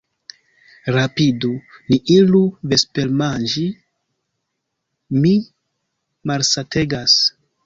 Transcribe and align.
Rapidu, 0.93 1.51
ni 1.91 1.99
iru 2.15 2.41
vespermanĝi, 2.71 3.67
mi 5.21 5.35
malsategas. 6.33 7.21